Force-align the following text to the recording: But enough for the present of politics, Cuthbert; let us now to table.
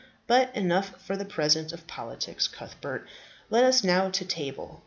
But 0.25 0.55
enough 0.55 0.99
for 0.99 1.15
the 1.15 1.25
present 1.25 1.71
of 1.71 1.85
politics, 1.85 2.47
Cuthbert; 2.47 3.07
let 3.51 3.63
us 3.63 3.83
now 3.83 4.09
to 4.09 4.25
table. 4.25 4.79